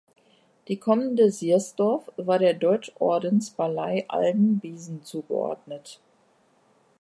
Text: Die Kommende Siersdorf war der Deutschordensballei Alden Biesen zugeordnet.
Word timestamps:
Die 0.67 0.77
Kommende 0.77 1.29
Siersdorf 1.29 2.11
war 2.17 2.39
der 2.39 2.55
Deutschordensballei 2.55 4.05
Alden 4.07 4.57
Biesen 4.57 5.03
zugeordnet. 5.05 5.99